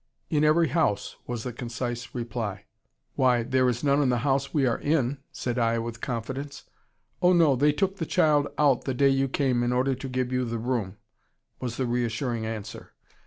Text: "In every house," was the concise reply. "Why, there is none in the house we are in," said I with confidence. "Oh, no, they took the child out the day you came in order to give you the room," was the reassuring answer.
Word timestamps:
"In 0.31 0.43
every 0.43 0.69
house," 0.69 1.17
was 1.27 1.43
the 1.43 1.53
concise 1.53 2.15
reply. 2.15 2.65
"Why, 3.13 3.43
there 3.43 3.69
is 3.69 3.83
none 3.83 4.01
in 4.01 4.09
the 4.09 4.17
house 4.25 4.51
we 4.51 4.65
are 4.65 4.79
in," 4.79 5.19
said 5.31 5.59
I 5.59 5.77
with 5.77 6.01
confidence. 6.01 6.63
"Oh, 7.21 7.33
no, 7.33 7.55
they 7.55 7.71
took 7.71 7.97
the 7.97 8.07
child 8.07 8.47
out 8.57 8.85
the 8.85 8.95
day 8.95 9.09
you 9.09 9.27
came 9.27 9.61
in 9.61 9.71
order 9.71 9.93
to 9.93 10.09
give 10.09 10.31
you 10.33 10.43
the 10.43 10.57
room," 10.57 10.97
was 11.59 11.77
the 11.77 11.85
reassuring 11.85 12.47
answer. 12.47 12.93